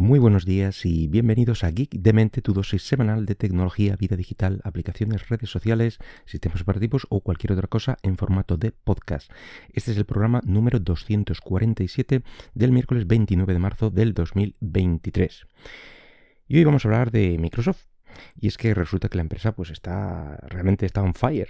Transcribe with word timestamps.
Muy 0.00 0.20
buenos 0.20 0.44
días 0.44 0.86
y 0.86 1.08
bienvenidos 1.08 1.64
a 1.64 1.72
Geek 1.72 1.90
de 1.90 2.12
Mente, 2.12 2.40
tu 2.40 2.52
dosis 2.52 2.86
semanal 2.86 3.26
de 3.26 3.34
tecnología, 3.34 3.96
vida 3.96 4.14
digital, 4.14 4.60
aplicaciones, 4.62 5.28
redes 5.28 5.50
sociales, 5.50 5.98
sistemas 6.24 6.60
operativos 6.62 7.08
o 7.10 7.20
cualquier 7.20 7.54
otra 7.54 7.66
cosa 7.66 7.98
en 8.04 8.16
formato 8.16 8.56
de 8.56 8.70
podcast. 8.70 9.28
Este 9.72 9.90
es 9.90 9.96
el 9.96 10.04
programa 10.04 10.40
número 10.44 10.78
247 10.78 12.22
del 12.54 12.70
miércoles 12.70 13.08
29 13.08 13.52
de 13.52 13.58
marzo 13.58 13.90
del 13.90 14.14
2023. 14.14 15.48
Y 16.46 16.58
hoy 16.58 16.64
vamos 16.64 16.84
a 16.84 16.88
hablar 16.88 17.10
de 17.10 17.36
Microsoft. 17.36 17.86
Y 18.40 18.46
es 18.46 18.56
que 18.56 18.74
resulta 18.74 19.08
que 19.08 19.16
la 19.16 19.22
empresa 19.22 19.56
pues 19.56 19.70
está 19.70 20.36
realmente 20.46 20.86
está 20.86 21.02
on 21.02 21.14
fire. 21.14 21.48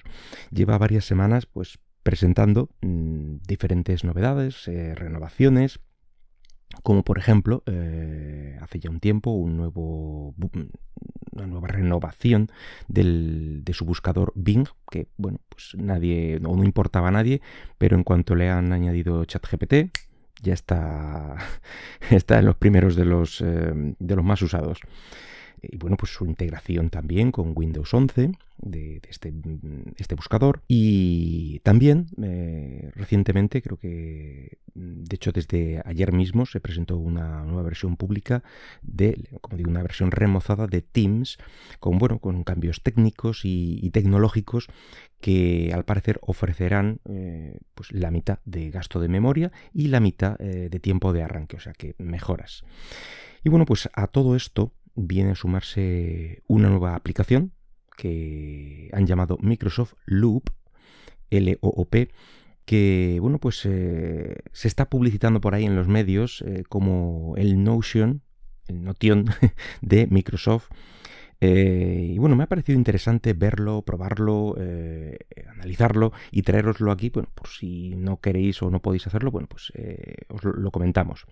Lleva 0.51 0.79
varias 0.79 1.05
semanas 1.05 1.45
pues 1.45 1.79
presentando 2.03 2.71
mm, 2.81 3.41
diferentes 3.47 4.05
novedades, 4.05 4.67
eh, 4.69 4.95
renovaciones 4.95 5.81
como 6.83 7.03
por 7.03 7.19
ejemplo, 7.19 7.63
eh, 7.67 8.59
hace 8.61 8.79
ya 8.79 8.91
un 8.91 9.01
tiempo, 9.01 9.31
una 9.31 9.71
nueva 11.47 11.69
renovación 11.69 12.51
del, 12.89 13.63
de 13.65 13.73
su 13.73 13.85
buscador 13.85 14.33
Bing, 14.35 14.67
que 14.91 15.09
bueno, 15.17 15.41
pues 15.49 15.75
nadie, 15.77 16.39
no, 16.41 16.55
no 16.55 16.65
importaba 16.65 17.09
a 17.09 17.13
nadie, 17.13 17.41
pero 17.79 17.97
en 17.97 18.05
cuanto 18.05 18.35
le 18.35 18.51
han 18.51 18.73
añadido 18.73 19.25
ChatGPT, 19.25 19.91
ya 20.43 20.55
está, 20.55 21.37
está 22.11 22.39
en 22.39 22.47
los 22.47 22.57
primeros 22.57 22.97
de 22.97 23.05
los, 23.05 23.41
eh, 23.41 23.73
de 23.99 24.17
los 24.17 24.25
más 24.25 24.43
usados 24.43 24.81
y 25.63 25.77
bueno, 25.77 25.97
pues 25.97 26.13
su 26.13 26.25
integración 26.27 26.91
también 26.91 27.33
con 27.33 27.53
Windows 27.55 27.93
11 27.93 28.33
de, 28.59 29.01
este, 29.09 29.33
este, 29.97 30.15
buscador. 30.15 30.63
Y 30.69 31.61
también 31.61 32.09
eh, 32.23 32.91
recientemente, 32.95 33.63
creo 33.63 33.77
que 33.79 34.59
de 34.75 35.15
hecho 35.15 35.33
desde 35.33 35.83
ayer 35.85 36.13
mismo 36.13 36.47
se 36.47 36.61
presentó 36.61 36.97
una 36.97 37.45
nueva 37.45 37.63
versión 37.63 37.97
pública 37.97 38.43
de, 38.83 39.39
como 39.41 39.57
digo, 39.57 39.71
una 39.71 39.83
versión 39.83 40.11
remozada 40.11 40.67
de 40.67 40.83
Teams 40.83 41.39
con, 41.81 41.99
bueno, 41.99 42.19
con 42.19 42.45
cambios 42.45 42.83
técnicos 42.83 43.41
y, 43.45 43.89
tecnológicos 43.91 44.69
que 45.21 45.73
al 45.75 45.85
parecer 45.85 46.19
ofrecerán 46.23 47.01
eh, 47.09 47.59
pues 47.75 47.91
la 47.91 48.11
mitad 48.11 48.39
de 48.45 48.71
gasto 48.71 49.01
de 49.01 49.09
memoria 49.09 49.51
y 49.73 49.89
la 49.89 49.99
mitad 49.99 50.41
eh, 50.41 50.69
de 50.71 50.79
tiempo 50.79 51.13
de 51.13 51.23
arranque, 51.23 51.57
o 51.57 51.61
sea 51.61 51.73
que 51.73 51.95
mejoras. 51.99 52.65
Y 53.43 53.49
bueno, 53.51 53.65
pues 53.65 53.89
a 53.95 54.07
todo 54.09 54.37
esto 54.37 54.73
viene 54.99 55.33
a 55.33 55.35
sumarse 55.35 56.43
una 56.47 56.69
nueva 56.69 56.95
aplicación 56.95 57.53
que 57.97 58.91
han 58.93 59.07
llamado 59.07 59.39
Microsoft 59.41 59.95
Loop, 60.07 60.51
L-O-O-P, 61.31 62.11
que 62.65 63.19
bueno, 63.21 63.39
pues 63.39 63.65
eh, 63.65 64.37
se 64.53 64.69
está 64.69 64.89
publicitando 64.89 65.41
por 65.41 65.55
ahí 65.55 65.65
en 65.65 65.75
los 65.75 65.89
medios 65.89 66.43
eh, 66.47 66.65
como 66.69 67.35
el 67.37 67.63
Notion, 67.65 68.23
el 68.67 68.85
Notion 68.85 69.27
de 69.81 70.07
Microsoft. 70.07 70.69
Eh, 71.41 72.13
y 72.15 72.19
bueno, 72.19 72.35
me 72.35 72.45
ha 72.45 72.49
parecido 72.49 72.79
interesante 72.79 73.33
verlo, 73.33 73.83
probarlo, 73.83 74.57
analizarlo 75.55 76.13
y 76.31 76.43
traeroslo 76.43 76.91
aquí, 76.91 77.11
bueno, 77.11 77.29
por 77.35 77.49
si 77.49 77.95
no 77.97 78.21
queréis 78.21 78.63
o 78.63 78.71
no 78.71 78.81
podéis 78.81 79.07
hacerlo, 79.07 79.31
bueno, 79.31 79.49
pues 79.49 79.73
os 80.29 80.45
lo 80.45 80.71
comentamos. 80.71 81.27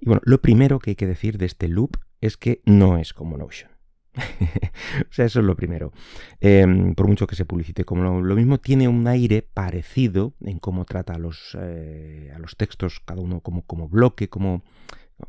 Y 0.00 0.06
bueno, 0.06 0.22
lo 0.24 0.40
primero 0.40 0.78
que 0.78 0.90
hay 0.90 0.96
que 0.96 1.06
decir 1.06 1.38
de 1.38 1.46
este 1.46 1.68
loop 1.68 1.96
es 2.20 2.36
que 2.36 2.62
no 2.64 2.98
es 2.98 3.12
como 3.12 3.36
Notion. 3.36 3.74
o 4.14 5.12
sea, 5.12 5.24
eso 5.24 5.40
es 5.40 5.46
lo 5.46 5.56
primero. 5.56 5.92
Em, 6.40 6.94
por 6.94 7.08
mucho 7.08 7.26
que 7.26 7.36
se 7.36 7.44
publicite 7.44 7.84
como 7.84 8.20
lo, 8.20 8.36
mismo, 8.36 8.58
tiene 8.58 8.88
un 8.88 9.06
aire 9.06 9.42
parecido 9.42 10.34
en 10.40 10.58
cómo 10.58 10.84
trata 10.84 11.14
a 11.14 11.18
los, 11.18 11.56
eh, 11.60 12.32
a 12.34 12.38
los 12.38 12.56
textos, 12.56 13.00
cada 13.00 13.20
uno 13.20 13.40
como, 13.40 13.62
como 13.62 13.88
bloque, 13.88 14.28
como 14.28 14.62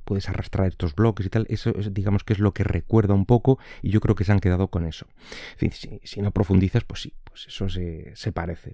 puedes 0.03 0.30
arrastrar 0.30 0.67
estos 0.67 0.95
bloques 0.95 1.25
y 1.25 1.30
tal. 1.30 1.45
Eso 1.50 1.72
digamos 1.91 2.23
que 2.23 2.33
es 2.33 2.39
lo 2.39 2.53
que 2.53 2.64
recuerda 2.64 3.14
un 3.14 3.25
poco 3.25 3.59
y 3.81 3.89
yo 3.89 4.02
creo 4.02 4.16
que 4.16 4.23
se 4.23 4.31
han 4.31 4.39
quedado 4.39 4.69
con 4.69 4.86
eso. 4.86 5.08
Si, 6.03 6.22
no 6.22 6.31
profundizas, 6.31 6.83
pues 6.83 7.02
sí, 7.02 7.14
pues 7.23 7.47
eso 7.47 7.69
se, 7.69 8.11
se 8.16 8.31
parece. 8.31 8.73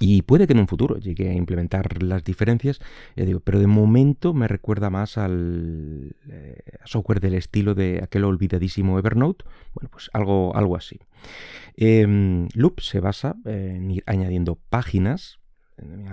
Y 0.00 0.22
puede 0.22 0.46
que 0.46 0.52
en 0.52 0.60
un 0.60 0.68
futuro 0.68 0.98
llegue 0.98 1.30
a 1.30 1.32
implementar 1.32 2.02
las 2.02 2.22
diferencias, 2.22 2.78
pero 3.44 3.58
de 3.58 3.66
momento 3.66 4.34
me 4.34 4.46
recuerda 4.46 4.90
más 4.90 5.16
al 5.16 6.14
eh, 6.28 6.60
software 6.84 7.20
del 7.20 7.34
estilo 7.34 7.74
de 7.74 8.00
aquel 8.02 8.24
olvidadísimo 8.24 8.98
Evernote. 8.98 9.46
Bueno, 9.74 9.88
pues 9.90 10.10
algo, 10.12 10.54
algo 10.54 10.76
así. 10.76 11.00
Em, 11.74 12.48
Loop 12.54 12.80
se 12.80 13.00
basa 13.00 13.36
en 13.46 13.90
ir 13.90 14.02
añadiendo 14.06 14.56
páginas 14.68 15.37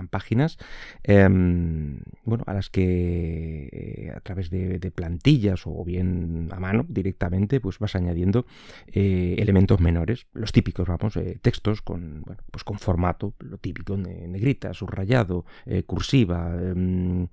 páginas 0.08 0.58
em, 1.02 1.98
bueno, 2.24 2.44
a 2.46 2.54
las 2.54 2.70
que 2.70 3.68
eh, 3.72 4.12
a 4.14 4.20
través 4.20 4.50
de, 4.50 4.90
plantillas 4.94 5.66
o 5.66 5.84
bien 5.84 6.48
a 6.52 6.60
mano 6.60 6.86
directamente 6.88 7.60
pues 7.60 7.78
vas 7.78 7.94
añadiendo 7.96 8.46
eh, 8.86 9.36
elementos 9.38 9.80
menores, 9.80 10.26
los 10.32 10.52
típicos, 10.52 10.88
vamos, 10.88 11.16
eh, 11.16 11.38
textos 11.42 11.82
con, 11.82 12.24
pues 12.50 12.64
con 12.64 12.78
formato, 12.78 13.34
lo 13.40 13.58
típico, 13.58 13.96
negrita, 13.96 14.72
subrayado, 14.74 15.44
cursiva. 15.86 16.54
Em, 16.62 17.28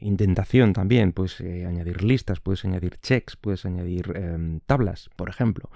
indentación 0.00 0.72
también, 0.72 1.12
puedes 1.12 1.40
añadir 1.40 2.04
listas, 2.04 2.40
puedes 2.40 2.64
añadir 2.64 2.98
checks, 2.98 3.36
puedes 3.36 3.66
añadir 3.66 4.12
em, 4.16 4.60
tablas, 4.60 5.10
por 5.16 5.28
ejemplo. 5.28 5.70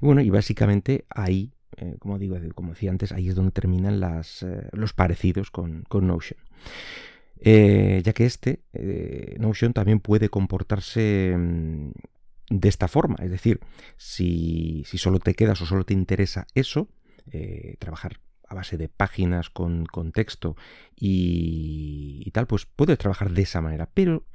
Bueno, 0.00 0.20
y 0.20 0.30
básicamente 0.30 1.04
ahí 1.08 1.52
eh, 1.76 1.96
como 1.98 2.18
digo, 2.18 2.36
como 2.54 2.70
decía 2.72 2.90
antes, 2.90 3.12
ahí 3.12 3.28
es 3.28 3.34
donde 3.34 3.52
terminan 3.52 4.02
eh, 4.02 4.68
los 4.72 4.92
parecidos 4.92 5.50
con, 5.50 5.84
Notion. 5.90 6.38
Eh, 7.42 8.02
ya 8.04 8.12
que 8.12 8.26
este, 8.26 8.64
Notion, 9.38 9.72
también 9.72 10.00
puede 10.00 10.28
comportarse 10.28 11.34
mm, 11.36 11.90
de 12.50 12.68
esta 12.68 12.88
forma. 12.88 13.16
Es 13.22 13.30
decir, 13.30 13.60
si, 13.96 14.82
si, 14.86 14.98
solo 14.98 15.18
te 15.20 15.34
quedas 15.34 15.60
o 15.62 15.66
solo 15.66 15.84
te 15.84 15.94
interesa 15.94 16.46
eso, 16.54 16.88
trabajar 17.78 18.20
a 18.48 18.54
base 18.54 18.76
de 18.76 18.88
páginas 18.88 19.48
con, 19.48 19.86
texto 20.12 20.56
y, 20.96 22.22
y, 22.26 22.30
tal, 22.32 22.48
pues 22.48 22.66
puedes 22.66 22.98
trabajar 22.98 23.30
de 23.30 23.42
esa 23.42 23.60
manera. 23.60 23.88
Pero 23.94 24.26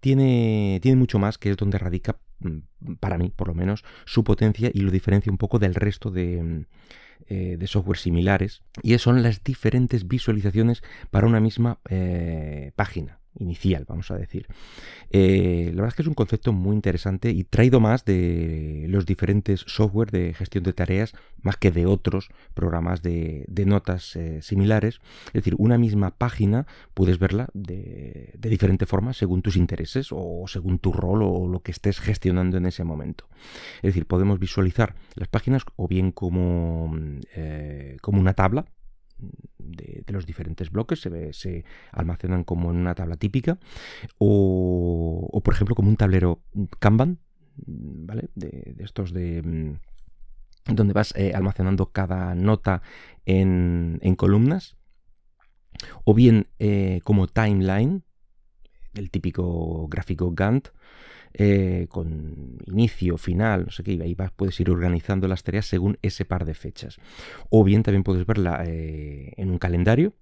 tiene, 0.00 0.80
tiene 0.82 0.96
mucho 0.96 1.18
más 1.20 1.38
que 1.38 1.50
es 1.50 1.56
donde 1.56 1.78
radica 1.78 2.18
para 3.00 3.18
mí 3.18 3.32
por 3.34 3.48
lo 3.48 3.54
menos, 3.54 3.84
su 4.04 4.24
potencia 4.24 4.70
y 4.72 4.80
lo 4.80 4.90
diferencia 4.90 5.30
un 5.30 5.38
poco 5.38 5.58
del 5.58 5.74
resto 5.74 6.10
de, 6.10 6.42
mm, 6.42 6.64
eh, 7.28 7.56
de 7.58 7.66
software 7.66 7.98
similares. 7.98 8.62
Y 8.82 8.96
son 8.98 9.22
las 9.22 9.44
diferentes 9.44 10.08
visualizaciones 10.08 10.82
para 11.10 11.26
una 11.26 11.40
misma 11.40 11.78
eh, 11.88 12.72
página 12.76 13.19
inicial, 13.38 13.84
vamos 13.88 14.10
a 14.10 14.16
decir. 14.16 14.46
Eh, 15.10 15.66
la 15.66 15.82
verdad 15.82 15.88
es 15.88 15.94
que 15.94 16.02
es 16.02 16.08
un 16.08 16.14
concepto 16.14 16.52
muy 16.52 16.74
interesante 16.74 17.30
y 17.30 17.44
traído 17.44 17.80
más 17.80 18.04
de 18.04 18.86
los 18.88 19.06
diferentes 19.06 19.64
software 19.66 20.10
de 20.10 20.34
gestión 20.34 20.64
de 20.64 20.72
tareas, 20.72 21.14
más 21.42 21.56
que 21.56 21.70
de 21.70 21.86
otros 21.86 22.28
programas 22.54 23.02
de, 23.02 23.46
notas 23.66 24.16
eh, 24.16 24.42
similares. 24.42 25.00
Es 25.28 25.32
decir, 25.32 25.54
una 25.58 25.78
misma 25.78 26.10
página 26.10 26.66
puedes 26.94 27.18
verla 27.18 27.48
de, 27.54 28.32
diferente 28.38 28.86
forma 28.86 29.12
según 29.12 29.42
tus 29.42 29.56
intereses 29.56 30.08
o 30.10 30.44
según 30.48 30.78
tu 30.78 30.92
rol 30.92 31.22
o 31.22 31.46
lo 31.46 31.60
que 31.60 31.70
estés 31.70 32.00
gestionando 32.00 32.56
en 32.56 32.66
ese 32.66 32.84
momento. 32.84 33.28
Es 33.76 33.94
decir, 33.94 34.06
podemos 34.06 34.38
visualizar 34.38 34.94
las 35.14 35.28
páginas 35.28 35.62
o 35.76 35.86
bien 35.88 36.10
como, 36.10 36.94
eh, 37.34 37.96
como 38.00 38.20
una 38.20 38.34
tabla, 38.34 38.66
de, 39.58 40.04
los 40.08 40.26
diferentes 40.26 40.70
bloques, 40.70 41.00
se, 41.00 41.32
se, 41.32 41.64
almacenan 41.92 42.44
como 42.44 42.70
en 42.70 42.78
una 42.78 42.94
tabla 42.94 43.16
típica, 43.16 43.58
o, 44.18 45.40
por 45.44 45.54
ejemplo 45.54 45.74
como 45.74 45.88
un 45.88 45.96
tablero 45.96 46.42
Kanban, 46.78 47.18
¿vale? 47.56 48.30
De, 48.34 48.74
estos 48.78 49.12
de 49.12 49.42
mm, 49.42 50.74
donde 50.74 50.92
vas 50.92 51.14
eh, 51.16 51.32
almacenando 51.34 51.92
cada 51.92 52.34
nota 52.34 52.82
en, 53.24 53.98
en 54.02 54.14
columnas, 54.16 54.76
o 56.04 56.14
bien 56.14 56.48
eh, 56.58 57.00
como 57.04 57.26
timeline, 57.26 58.04
el 58.94 59.10
típico 59.10 59.88
gráfico 59.88 60.32
Gantt, 60.32 60.68
eh, 61.34 61.86
con 61.88 62.58
inicio, 62.66 63.16
final, 63.18 63.66
no 63.66 63.70
sé 63.70 63.82
qué, 63.82 63.92
y 63.94 64.02
ahí 64.02 64.16
puedes 64.36 64.58
ir 64.60 64.70
organizando 64.70 65.28
las 65.28 65.42
tareas 65.42 65.66
según 65.66 65.98
ese 66.02 66.24
par 66.24 66.44
de 66.44 66.54
fechas. 66.54 66.98
O 67.48 67.64
bien 67.64 67.82
también 67.82 68.02
puedes 68.02 68.26
verla 68.26 68.62
eh, 68.66 69.32
en 69.36 69.50
un 69.50 69.58
calendario, 69.58 70.14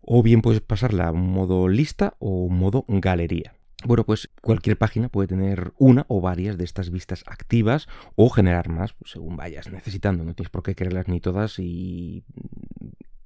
o 0.00 0.22
bien 0.22 0.42
puedes 0.42 0.60
pasarla 0.60 1.08
a 1.08 1.12
un 1.12 1.30
modo 1.30 1.68
lista 1.68 2.14
o 2.18 2.48
modo 2.48 2.84
galería. 2.88 3.54
Bueno, 3.84 4.04
pues 4.04 4.30
cualquier 4.40 4.78
página 4.78 5.08
puede 5.08 5.28
tener 5.28 5.72
una 5.78 6.06
o 6.08 6.20
varias 6.20 6.56
de 6.56 6.64
estas 6.64 6.90
vistas 6.90 7.22
activas 7.26 7.88
o 8.14 8.30
generar 8.30 8.68
más, 8.68 8.94
pues, 8.94 9.12
según 9.12 9.36
vayas 9.36 9.70
necesitando. 9.70 10.24
No 10.24 10.34
tienes 10.34 10.50
por 10.50 10.62
qué 10.62 10.74
quererlas 10.74 11.08
ni 11.08 11.20
todas 11.20 11.58
y 11.58 12.24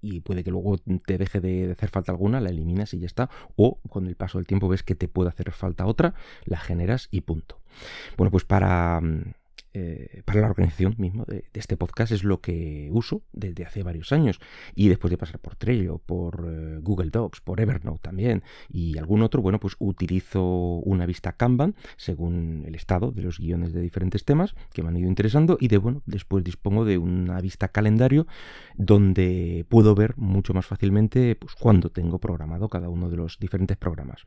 y 0.00 0.20
puede 0.20 0.44
que 0.44 0.50
luego 0.50 0.78
te 1.06 1.18
deje 1.18 1.40
de 1.40 1.72
hacer 1.72 1.90
falta 1.90 2.12
alguna, 2.12 2.40
la 2.40 2.50
eliminas 2.50 2.94
y 2.94 3.00
ya 3.00 3.06
está. 3.06 3.30
O 3.56 3.80
con 3.88 4.06
el 4.06 4.16
paso 4.16 4.38
del 4.38 4.46
tiempo 4.46 4.68
ves 4.68 4.82
que 4.82 4.94
te 4.94 5.08
puede 5.08 5.30
hacer 5.30 5.52
falta 5.52 5.86
otra, 5.86 6.14
la 6.44 6.58
generas 6.58 7.08
y 7.10 7.22
punto. 7.22 7.60
Bueno, 8.16 8.30
pues 8.30 8.44
para 8.44 9.00
mm, 9.00 9.32
eh, 9.72 10.22
para 10.24 10.40
la 10.40 10.48
organización 10.48 10.96
mismo 10.98 11.24
de, 11.26 11.44
este 11.54 11.76
podcast 11.76 12.10
es 12.10 12.24
lo 12.24 12.40
que 12.40 12.88
uso 12.92 13.22
desde 13.32 13.64
hace 13.64 13.84
varios 13.84 14.10
años 14.12 14.40
y 14.74 14.88
después 14.88 15.10
de 15.10 15.18
pasar 15.18 15.38
por 15.38 15.54
Trello, 15.54 15.98
por 15.98 16.44
eh, 16.48 16.78
Google 16.82 17.10
Docs, 17.10 17.40
por 17.40 17.60
Evernote 17.60 18.00
también 18.02 18.42
y 18.68 18.98
algún 18.98 19.22
otro, 19.22 19.42
bueno, 19.42 19.60
pues 19.60 19.76
utilizo 19.78 20.42
una 20.42 21.06
vista 21.06 21.32
Kanban 21.32 21.76
según 21.96 22.64
el 22.66 22.74
estado 22.74 23.12
de 23.12 23.22
los 23.22 23.38
guiones 23.38 23.72
de 23.72 23.80
diferentes 23.80 24.24
temas 24.24 24.54
que 24.72 24.82
me 24.82 24.88
han 24.88 24.96
ido 24.96 25.08
interesando 25.08 25.56
y 25.60 25.68
de 25.68 25.78
bueno, 25.78 26.02
después 26.06 26.42
dispongo 26.42 26.84
de 26.84 26.98
una 26.98 27.40
vista 27.40 27.68
calendario 27.68 28.26
donde 28.76 29.64
puedo 29.68 29.94
ver 29.94 30.16
mucho 30.16 30.52
más 30.52 30.66
fácilmente 30.66 31.36
pues 31.36 31.54
cuándo 31.54 31.90
tengo 31.90 32.18
programado 32.18 32.68
cada 32.68 32.88
uno 32.88 33.08
de 33.08 33.16
los 33.16 33.38
diferentes 33.38 33.76
programas. 33.76 34.24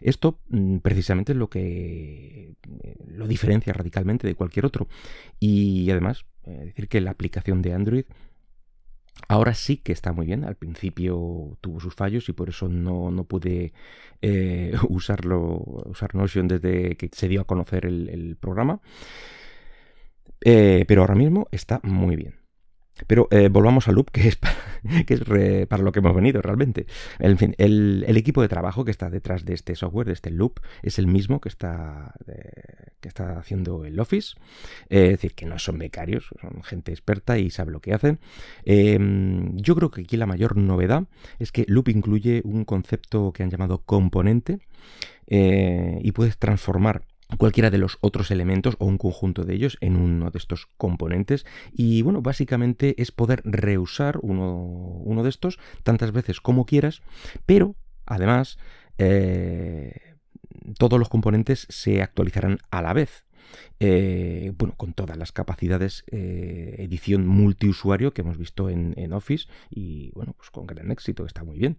Esto 0.00 0.38
mm, 0.48 0.78
precisamente 0.78 1.32
es 1.32 1.38
lo 1.38 1.50
que 1.50 2.54
eh, 2.82 2.96
lo 3.08 3.26
diferencia 3.26 3.72
radicalmente 3.72 4.26
de 4.26 4.34
cualquier 4.34 4.64
otro 4.64 4.85
y 5.40 5.90
además, 5.90 6.24
eh, 6.44 6.66
decir 6.66 6.88
que 6.88 7.00
la 7.00 7.10
aplicación 7.10 7.62
de 7.62 7.72
Android 7.72 8.04
Ahora 9.28 9.54
sí 9.54 9.78
que 9.78 9.92
está 9.92 10.12
muy 10.12 10.26
bien. 10.26 10.44
Al 10.44 10.56
principio 10.56 11.56
tuvo 11.60 11.80
sus 11.80 11.94
fallos 11.94 12.28
y 12.28 12.32
por 12.32 12.48
eso 12.48 12.68
no, 12.68 13.24
pude 13.24 13.72
eh, 14.22 14.74
usarlo, 14.88 15.62
usar 15.86 16.14
Notion 16.14 16.48
desde 16.48 16.96
que 16.96 17.10
se 17.12 17.28
dio 17.28 17.40
a 17.40 17.46
conocer 17.46 17.86
el, 17.86 18.36
programa. 18.38 18.80
Eh, 20.44 20.84
pero 20.86 21.00
ahora 21.00 21.14
mismo 21.14 21.48
está 21.50 21.80
muy 21.82 22.16
bien. 22.16 22.34
Pero 23.06 23.28
eh, 23.30 23.48
volvamos 23.48 23.88
a 23.88 23.92
Loop, 23.92 24.10
que 24.10 24.28
es, 24.28 24.36
para 25.68 25.82
lo 25.82 25.92
que 25.92 25.98
hemos 25.98 26.14
venido 26.14 26.42
realmente. 26.42 26.86
En 27.18 27.38
fin, 27.38 27.54
el, 27.58 28.04
equipo 28.16 28.42
de 28.42 28.48
trabajo 28.48 28.84
que 28.84 28.90
está 28.90 29.10
detrás 29.10 29.44
de 29.44 29.54
este 29.54 29.74
software, 29.74 30.06
de 30.06 30.12
este 30.14 30.30
Loop, 30.30 30.60
es 30.82 30.98
el 30.98 31.06
mismo 31.06 31.40
que 31.40 31.48
está, 31.48 32.14
eh, 32.26 32.92
que 33.00 33.08
está 33.08 33.38
haciendo 33.38 33.84
el 33.84 33.98
Office. 34.00 34.36
es 34.88 35.10
decir, 35.10 35.34
que 35.34 35.46
no 35.46 35.58
son 35.58 35.78
becarios, 35.78 36.28
son 36.40 36.62
gente 36.62 36.92
experta 36.92 37.38
y 37.38 37.50
sabe 37.50 37.72
lo 37.72 37.80
que 37.80 37.92
hacen. 37.92 38.18
Em, 38.64 39.56
yo 39.56 39.74
creo 39.74 39.90
que 39.90 40.02
aquí 40.02 40.16
la 40.16 40.26
mayor 40.26 40.56
novedad 40.56 41.04
es 41.38 41.52
que 41.52 41.64
Loop 41.68 41.88
incluye 41.88 42.42
un 42.44 42.64
concepto 42.64 43.32
que 43.32 43.42
han 43.42 43.50
llamado 43.50 43.82
componente 43.84 44.60
eh, 45.26 45.98
y 46.02 46.12
puedes 46.12 46.38
transformar 46.38 47.02
cualquiera 47.38 47.70
de 47.70 47.78
los 47.78 47.98
otros 48.00 48.30
elementos 48.30 48.76
o 48.78 48.86
un 48.86 48.98
conjunto 48.98 49.44
de 49.44 49.54
ellos 49.54 49.78
en 49.80 49.96
uno 49.96 50.30
de 50.30 50.38
estos 50.38 50.68
componentes. 50.76 51.44
Y 51.72 52.02
bueno 52.02 52.22
básicamente 52.22 53.00
es 53.00 53.12
poder 53.12 53.42
reusar 53.44 54.18
uno, 54.22 55.22
de 55.22 55.28
estos 55.28 55.58
tantas 55.82 56.12
veces 56.12 56.40
como 56.40 56.66
quieras 56.66 57.02
pero 57.46 57.74
además 58.04 58.58
eh, 58.98 60.14
todos 60.78 60.98
los 60.98 61.08
componentes 61.08 61.66
se 61.68 62.02
actualizarán 62.02 62.58
a 62.70 62.82
la 62.82 62.92
vez 62.92 63.25
eh, 63.80 64.52
bueno, 64.56 64.74
con 64.76 64.92
todas 64.92 65.16
las 65.16 65.32
capacidades 65.32 66.04
eh, 66.10 66.76
edición 66.78 67.26
multiusuario 67.26 68.12
que 68.12 68.22
hemos 68.22 68.38
visto 68.38 68.70
en, 68.70 68.96
Office 69.12 69.46
y 69.70 70.10
bueno, 70.12 70.34
pues 70.36 70.50
con 70.50 70.66
gran 70.66 70.90
éxito, 70.90 71.26
está 71.26 71.44
muy 71.44 71.58
bien. 71.58 71.78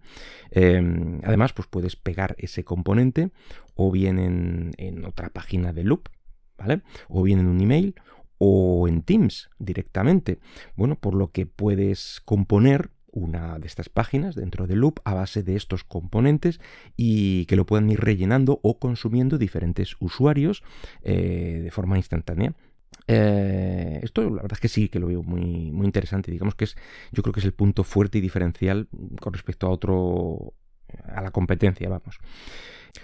Em, 0.50 1.20
además, 1.24 1.52
pues 1.52 1.68
puedes 1.68 1.94
pegar 1.94 2.34
ese 2.38 2.64
componente 2.64 3.30
o 3.74 3.90
bien 3.90 4.18
en, 4.18 4.72
en 4.78 5.04
otra 5.04 5.28
página 5.28 5.72
de 5.72 5.84
Loop, 5.84 6.08
¿vale? 6.56 6.82
O 7.08 7.22
bien 7.22 7.38
en 7.38 7.46
un 7.46 7.60
email 7.60 7.94
o 8.38 8.88
en 8.88 9.02
Teams 9.02 9.50
directamente. 9.58 10.38
Bueno, 10.76 10.96
por 10.96 11.14
lo 11.14 11.30
que 11.30 11.46
puedes 11.46 12.20
componer 12.24 12.90
una 13.18 13.58
de 13.58 13.66
estas 13.66 13.88
páginas 13.88 14.34
dentro 14.34 14.66
de 14.66 14.76
Loop 14.76 15.00
a 15.04 15.14
base 15.14 15.42
de 15.42 15.56
estos 15.56 15.84
componentes 15.84 16.60
y 16.96 17.44
que 17.46 17.56
lo 17.56 17.66
puedan 17.66 17.90
ir 17.90 18.00
rellenando 18.00 18.60
o 18.62 18.78
consumiendo 18.78 19.38
diferentes 19.38 19.96
usuarios 20.00 20.62
eh, 21.02 21.60
de 21.64 21.70
forma 21.70 21.96
instantánea. 21.96 22.54
Eh, 23.06 24.00
esto 24.02 24.22
la 24.22 24.42
verdad 24.42 24.52
es 24.52 24.60
que 24.60 24.68
sí 24.68 24.88
que 24.88 24.98
lo 24.98 25.08
veo 25.08 25.22
muy, 25.22 25.70
muy 25.70 25.86
interesante. 25.86 26.30
Digamos 26.30 26.54
que 26.54 26.64
es, 26.64 26.76
yo 27.12 27.22
creo 27.22 27.32
que 27.32 27.40
es 27.40 27.46
el 27.46 27.54
punto 27.54 27.84
fuerte 27.84 28.18
y 28.18 28.20
diferencial 28.20 28.88
con 29.20 29.32
respecto 29.32 29.66
a 29.66 29.70
otro, 29.70 30.54
a 31.04 31.22
la 31.22 31.30
competencia, 31.30 31.88
vamos. 31.88 32.18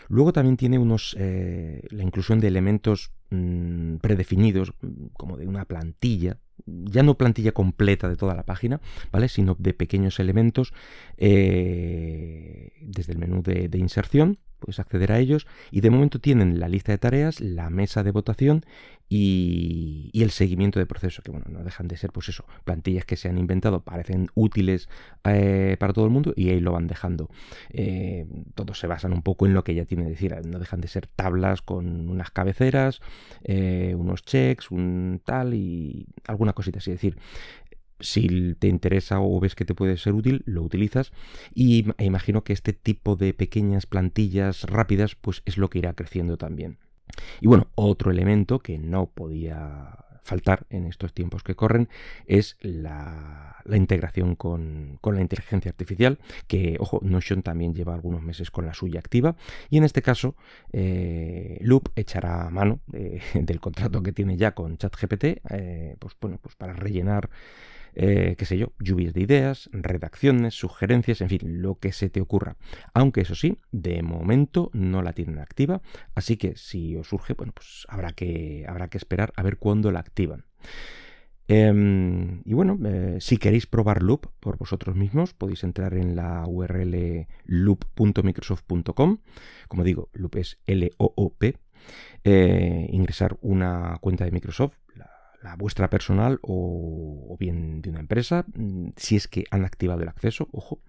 Luego 0.08 0.32
también 0.32 0.56
tiene 0.56 0.78
unos, 0.78 1.16
eh, 1.18 1.82
la 1.90 2.02
inclusión 2.02 2.40
de 2.40 2.48
elementos 2.48 3.12
mm, 3.30 3.96
predefinidos, 3.96 4.72
como 5.12 5.36
de 5.36 5.46
una 5.46 5.64
plantilla, 5.64 6.38
ya 6.66 7.02
no 7.02 7.16
plantilla 7.16 7.52
completa 7.52 8.08
de 8.08 8.16
toda 8.16 8.34
la 8.34 8.44
página, 8.44 8.80
¿vale? 9.12 9.28
Sino 9.28 9.56
de 9.58 9.74
pequeños 9.74 10.18
elementos 10.20 10.72
eh, 11.16 12.72
desde 12.80 13.12
el 13.12 13.18
menú 13.18 13.42
de 13.42 13.78
inserción 13.78 14.38
puedes 14.64 14.80
acceder 14.80 15.12
a 15.12 15.18
ellos 15.18 15.46
y 15.70 15.80
de 15.80 15.90
momento 15.90 16.20
tienen 16.20 16.58
la 16.58 16.68
lista 16.68 16.92
de 16.92 16.98
tareas, 16.98 17.40
la 17.40 17.70
mesa 17.70 18.02
de 18.02 18.10
votación 18.10 18.64
y, 19.08 20.10
el 20.14 20.30
seguimiento 20.30 20.78
de 20.78 20.86
proceso, 20.86 21.22
que 21.22 21.30
bueno, 21.30 21.46
no 21.50 21.62
dejan 21.62 21.86
de 21.86 21.96
ser 21.98 22.10
pues 22.10 22.30
eso, 22.30 22.46
plantillas 22.64 23.04
que 23.04 23.16
se 23.16 23.28
han 23.28 23.36
inventado, 23.36 23.80
parecen 23.80 24.30
útiles 24.34 24.88
eh, 25.24 25.76
para 25.78 25.92
todo 25.92 26.06
el 26.06 26.10
mundo 26.10 26.32
y 26.34 26.48
ahí 26.48 26.60
lo 26.60 26.72
van 26.72 26.86
dejando. 26.86 27.28
Eh, 27.70 28.26
todos 28.54 28.78
se 28.78 28.86
basan 28.86 29.12
un 29.12 29.20
poco 29.20 29.44
en 29.46 29.52
lo 29.52 29.62
que 29.62 29.74
ya 29.74 29.84
tiene, 29.84 30.08
decir, 30.08 30.34
no 30.46 30.58
dejan 30.58 30.80
de 30.80 30.88
ser 30.88 31.06
tablas 31.06 31.60
con 31.60 32.08
unas 32.08 32.30
cabeceras, 32.30 33.00
eh, 33.44 33.94
unos 33.96 34.22
checks, 34.24 34.70
un 34.70 35.20
tal 35.22 35.52
y 35.52 36.06
alguna 36.26 36.54
cosita 36.54 36.78
así, 36.78 36.90
es 36.90 36.96
decir, 36.96 37.18
si 38.00 38.54
te 38.58 38.68
interesa 38.68 39.20
o 39.20 39.40
ves 39.40 39.54
que 39.54 39.64
te 39.64 39.74
puede 39.74 39.96
ser 39.96 40.14
útil, 40.14 40.42
lo 40.46 40.62
utilizas 40.62 41.12
y 41.54 41.86
e 41.98 42.04
imagino 42.04 42.44
que 42.44 42.52
este 42.52 42.72
tipo 42.72 43.16
de 43.16 43.34
pequeñas 43.34 43.86
plantillas 43.86 44.62
rápidas 44.64 45.14
pues 45.14 45.42
es 45.44 45.58
lo 45.58 45.70
que 45.70 45.78
irá 45.78 45.94
creciendo 45.94 46.36
también. 46.36 46.78
Y 47.40 47.46
bueno, 47.46 47.68
otro 47.74 48.10
elemento 48.10 48.58
que 48.58 48.78
no 48.78 49.06
podía 49.06 50.04
faltar 50.24 50.66
en 50.70 50.86
estos 50.86 51.12
tiempos 51.12 51.42
que 51.42 51.54
corren 51.54 51.88
es 52.26 52.56
la, 52.60 53.62
integración 53.70 54.34
con, 54.34 54.98
la 55.04 55.20
inteligencia 55.20 55.70
artificial, 55.70 56.18
que, 56.48 56.76
ojo, 56.80 56.98
Notion 57.02 57.42
también 57.42 57.74
lleva 57.74 57.94
algunos 57.94 58.22
meses 58.22 58.50
con 58.50 58.66
la 58.66 58.74
suya 58.74 59.00
activa, 59.00 59.36
y 59.68 59.76
en 59.76 59.84
este 59.84 60.02
caso 60.02 60.34
eh, 60.72 61.58
Loop 61.60 61.90
echará 61.94 62.48
mano 62.50 62.80
del 63.34 63.60
contrato 63.60 64.02
que 64.02 64.12
tiene 64.12 64.36
ya 64.36 64.54
con 64.54 64.78
ChatGPT, 64.78 65.24
eh, 65.50 65.96
pues 65.98 66.16
bueno, 66.20 66.38
pues 66.42 66.56
para 66.56 66.72
rellenar 66.72 67.28
eh, 67.94 68.34
qué 68.36 68.44
sé 68.44 68.58
yo, 68.58 68.72
lluvias 68.78 69.14
de 69.14 69.22
ideas, 69.22 69.70
redacciones, 69.72 70.54
sugerencias, 70.54 71.20
en 71.20 71.28
fin, 71.28 71.62
lo 71.62 71.76
que 71.76 71.92
se 71.92 72.10
te 72.10 72.20
ocurra. 72.20 72.56
Aunque 72.92 73.20
eso 73.20 73.34
sí, 73.34 73.58
de 73.72 74.02
momento 74.02 74.70
no 74.72 75.02
la 75.02 75.12
tienen 75.12 75.38
activa, 75.38 75.80
así 76.14 76.36
que 76.36 76.56
si 76.56 76.96
os 76.96 77.08
surge, 77.08 77.34
bueno, 77.34 77.52
pues 77.52 77.86
habrá 77.88 78.12
que, 78.12 78.64
habrá 78.68 78.88
que 78.88 78.98
esperar 78.98 79.32
a 79.36 79.42
ver 79.42 79.58
cuándo 79.58 79.90
la 79.92 80.00
activan. 80.00 80.44
Em, 81.46 82.40
y 82.46 82.54
bueno, 82.54 82.78
eh, 82.86 83.18
si 83.20 83.36
queréis 83.36 83.66
probar 83.66 84.02
Loop 84.02 84.28
por 84.40 84.56
vosotros 84.56 84.96
mismos, 84.96 85.34
podéis 85.34 85.62
entrar 85.62 85.94
en 85.94 86.16
la 86.16 86.44
URL 86.46 87.26
loop.microsoft.com. 87.44 89.18
Como 89.68 89.84
digo, 89.84 90.08
Loop 90.14 90.36
es 90.36 90.58
L-O-O-P. 90.66 91.58
Eh, 92.24 92.88
ingresar 92.90 93.36
una 93.42 93.98
cuenta 94.00 94.24
de 94.24 94.30
Microsoft, 94.30 94.78
la 95.44 95.56
vuestra 95.56 95.90
personal 95.90 96.38
o, 96.42 97.36
bien 97.38 97.82
de 97.82 97.90
una 97.90 98.00
empresa, 98.00 98.46
mm, 98.54 98.88
si 98.96 99.16
es 99.16 99.28
que 99.28 99.44
han 99.50 99.64
activado 99.64 100.00
el 100.02 100.08
acceso, 100.08 100.48
ojo. 100.52 100.80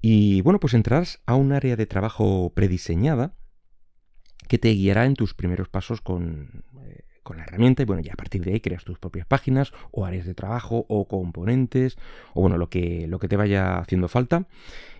Y 0.00 0.42
bueno, 0.42 0.58
pues 0.58 0.74
entrarás 0.74 1.22
a 1.26 1.36
un 1.36 1.52
área 1.52 1.76
de 1.76 1.86
trabajo 1.86 2.52
prediseñada 2.54 3.34
que 4.48 4.58
te 4.58 4.70
guiará 4.70 5.06
en 5.06 5.14
tus 5.14 5.34
primeros 5.34 5.68
pasos 5.68 6.00
con, 6.00 6.64
eh, 6.86 7.04
con 7.22 7.36
la 7.36 7.44
herramienta 7.44 7.82
y 7.82 7.86
bueno, 7.86 8.02
ya 8.02 8.14
a 8.14 8.16
partir 8.16 8.44
de 8.44 8.52
ahí 8.52 8.60
creas 8.60 8.84
tus 8.84 8.98
propias 8.98 9.26
páginas 9.26 9.72
o 9.92 10.04
áreas 10.04 10.26
de 10.26 10.34
trabajo 10.34 10.86
o 10.88 11.06
componentes 11.06 11.98
o 12.34 12.40
bueno, 12.40 12.58
lo 12.58 12.68
que, 12.68 13.06
lo 13.06 13.18
que 13.18 13.28
te 13.28 13.36
vaya 13.36 13.78
haciendo 13.78 14.08
falta. 14.08 14.48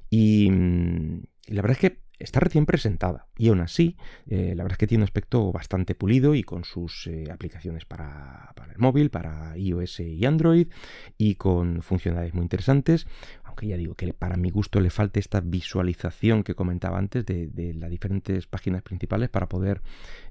Y, 0.09 0.51
mm, 0.51 1.23
y 1.49 1.55
la 1.55 1.63
verdad 1.63 1.79
es 1.83 1.91
que 1.91 2.08
está 2.19 2.41
recién 2.41 2.67
presentada 2.67 3.27
y 3.37 3.49
aún 3.49 3.61
así 3.61 3.97
eh, 4.27 4.55
la 4.57 4.65
verdad 4.65 4.75
es 4.75 4.79
que 4.79 4.87
tiene 4.87 5.03
un 5.03 5.07
aspecto 5.07 5.53
bastante 5.53 5.95
pulido 5.95 6.35
y 6.35 6.43
con 6.43 6.65
sus 6.65 7.07
eh, 7.07 7.31
aplicaciones 7.31 7.85
para, 7.85 8.55
el 8.73 8.79
móvil, 8.79 9.11
para 9.11 9.57
iOS 9.57 10.01
y 10.01 10.25
Android 10.25 10.69
y 11.17 11.37
con 11.37 11.83
funcionalidades 11.83 12.35
muy 12.35 12.43
interesantes, 12.43 13.07
aunque 13.45 13.67
ya 13.69 13.77
digo 13.77 13.95
que 13.95 14.13
para 14.13 14.37
mi 14.37 14.51
gusto 14.51 14.81
le 14.81 14.91
falta 14.91 15.21
esta 15.21 15.41
visualización 15.41 16.43
que 16.43 16.55
comentaba 16.55 16.99
antes 16.99 17.25
de, 17.25 17.75
las 17.75 17.91
diferentes 17.91 18.47
páginas 18.47 18.83
principales 18.83 19.29
para 19.29 19.49
poder 19.49 19.83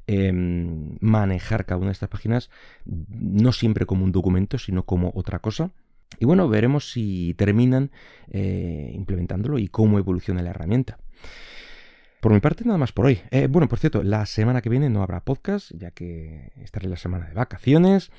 em, 0.07 0.97
manejar 0.99 1.65
cada 1.65 1.77
una 1.77 1.87
de 1.87 1.93
estas 1.93 2.09
páginas 2.09 2.49
no 2.85 3.51
siempre 3.51 3.85
como 3.85 4.03
un 4.03 4.11
documento 4.11 4.57
sino 4.57 4.83
como 4.83 5.11
otra 5.15 5.39
cosa. 5.39 5.71
Y 6.19 6.25
bueno, 6.25 6.47
veremos 6.47 6.91
si 6.91 7.33
terminan 7.35 7.91
eh, 8.29 8.91
implementándolo 8.93 9.59
y 9.59 9.67
cómo 9.67 9.99
evoluciona 9.99 10.41
la 10.41 10.51
herramienta. 10.51 10.99
Por 12.27 12.33
mi 12.33 12.41
parte, 12.41 12.65
nada 12.65 12.77
más 12.77 12.91
por 12.91 13.05
hoy. 13.05 13.21
Eh, 13.31 13.47
bueno, 13.49 13.69
por 13.69 13.79
cierto, 13.79 14.03
la 14.03 14.25
semana 14.25 14.61
que 14.61 14.67
viene 14.67 14.89
no 14.89 15.01
habrá 15.01 15.21
podcast, 15.21 15.71
ya 15.73 15.91
que 15.91 16.51
estaré 16.57 16.89
la 16.89 16.97
semana 16.97 17.25
de 17.25 17.33
vacaciones. 17.33 18.11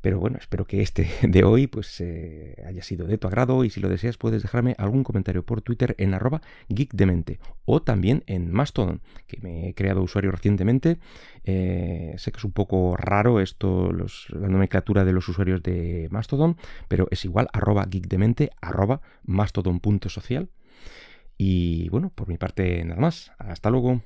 Pero 0.00 0.18
bueno, 0.18 0.38
espero 0.40 0.64
que 0.64 0.80
este 0.80 1.10
de 1.22 1.44
hoy 1.44 1.66
pues 1.66 2.00
eh, 2.00 2.56
haya 2.66 2.82
sido 2.82 3.06
de 3.06 3.18
tu 3.18 3.26
agrado 3.26 3.62
y 3.64 3.68
si 3.68 3.78
lo 3.80 3.90
deseas 3.90 4.16
puedes 4.16 4.40
dejarme 4.40 4.74
algún 4.78 5.04
comentario 5.04 5.44
por 5.44 5.60
Twitter 5.60 5.94
en 5.98 6.14
arroba 6.14 6.40
geekdemente 6.74 7.40
o 7.66 7.82
también 7.82 8.24
en 8.26 8.50
Mastodon, 8.50 9.02
que 9.26 9.38
me 9.42 9.68
he 9.68 9.74
creado 9.74 10.00
usuario 10.00 10.30
recientemente. 10.30 10.96
Eh, 11.44 12.14
sé 12.16 12.32
que 12.32 12.38
es 12.38 12.44
un 12.44 12.52
poco 12.52 12.96
raro 12.96 13.38
esto, 13.38 13.92
la 13.92 14.48
nomenclatura 14.48 15.04
de 15.04 15.12
los 15.12 15.28
usuarios 15.28 15.62
de 15.62 16.08
Mastodon, 16.10 16.56
pero 16.88 17.06
es 17.10 17.26
igual 17.26 17.48
arroba 17.52 17.86
geekdemente 17.90 18.48
arroba 18.62 19.02
mastodon.social. 19.24 20.48
Y 21.44 21.88
bueno, 21.88 22.12
por 22.14 22.28
mi 22.28 22.38
parte 22.38 22.84
nada 22.84 23.00
más. 23.00 23.32
Hasta 23.38 23.68
luego. 23.68 24.00